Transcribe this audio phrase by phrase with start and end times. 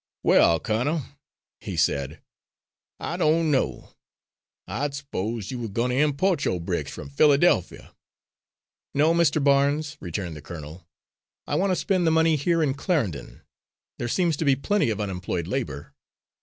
[0.23, 1.03] "Well, colonel,"
[1.59, 2.21] he said,
[2.99, 3.89] "I don't know.
[4.65, 7.93] I'd s'posed you were goin' to impo't yo' bricks from Philadelphia."
[8.95, 9.43] "No, Mr.
[9.43, 10.87] Barnes," returned the colonel,
[11.45, 13.41] "I want to spend the money here in Clarendon.
[13.99, 15.93] There seems to be plenty of unemployed labour."